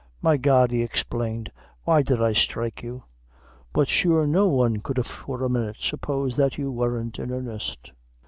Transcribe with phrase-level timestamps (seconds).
[0.19, 1.51] "My God," he exclaimed,
[1.83, 3.03] "why did I strike you?
[3.71, 7.91] But sure no one could for a minute suppose that you weren't in earnest."